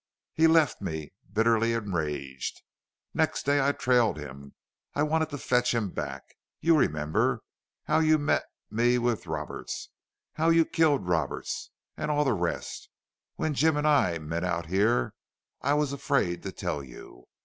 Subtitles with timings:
[0.33, 2.63] He left me bitterly enraged.
[3.13, 4.55] Next day I trailed him.
[4.95, 6.23] I wanted to fetch him back....
[6.59, 7.43] You remember
[7.83, 9.69] how you met me with Robert
[10.33, 11.69] how you killed Roberts?
[11.95, 12.89] And all the rest?...
[13.35, 15.13] When Jim and I met out here
[15.61, 17.25] I was afraid to tell you.